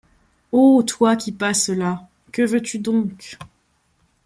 Ô 0.51 0.81
toi 0.81 1.15
qui 1.15 1.31
passes 1.31 1.67
là, 1.69 2.09
que 2.31 2.41
veux-tu 2.41 2.79
donc? 2.79 3.37